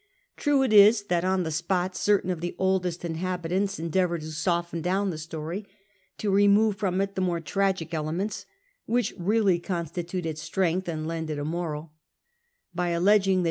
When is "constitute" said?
9.59-10.25